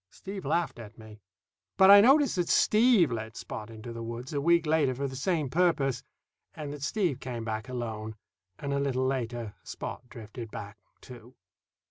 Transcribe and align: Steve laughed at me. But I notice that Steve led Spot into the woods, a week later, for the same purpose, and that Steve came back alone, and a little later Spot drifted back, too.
Steve 0.09 0.45
laughed 0.45 0.79
at 0.79 0.97
me. 0.97 1.21
But 1.77 1.91
I 1.91 2.01
notice 2.01 2.33
that 2.33 2.49
Steve 2.49 3.11
led 3.11 3.35
Spot 3.35 3.69
into 3.69 3.93
the 3.93 4.01
woods, 4.01 4.33
a 4.33 4.41
week 4.41 4.65
later, 4.65 4.95
for 4.95 5.07
the 5.07 5.15
same 5.15 5.47
purpose, 5.47 6.01
and 6.55 6.73
that 6.73 6.81
Steve 6.81 7.19
came 7.19 7.43
back 7.45 7.69
alone, 7.69 8.15
and 8.57 8.73
a 8.73 8.79
little 8.79 9.05
later 9.05 9.53
Spot 9.63 10.01
drifted 10.09 10.49
back, 10.49 10.79
too. 11.01 11.35